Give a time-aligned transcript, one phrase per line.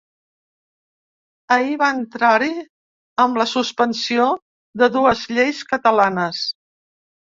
[1.55, 2.49] Ahir va entrar-hi
[3.25, 4.27] amb la suspensió
[4.83, 6.43] de dues lleis catalanes.